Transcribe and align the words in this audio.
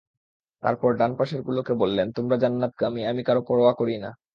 তারপর 0.63 0.89
ডান 0.95 1.11
পাশের 1.15 1.41
গুলোকে 1.41 1.73
বললেন, 1.73 2.07
তোমরা 2.11 2.35
জান্নাতগামী, 2.37 3.01
আমি 3.05 3.21
কারো 3.23 3.41
পরোয়া 3.47 3.73
করি 3.73 3.95
না। 3.97 4.09